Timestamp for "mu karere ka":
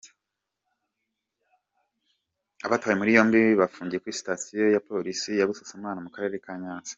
6.05-6.53